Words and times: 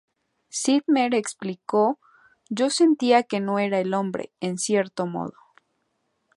Zimmer 0.51 1.13
explicó: 1.13 1.99
"Yo 2.49 2.71
sentía 2.71 3.21
que 3.21 3.39
no 3.39 3.59
era 3.59 3.79
el 3.79 3.93
hombre, 3.93 4.31
en 4.39 4.57
cierto 4.57 5.05
modo. 5.05 5.35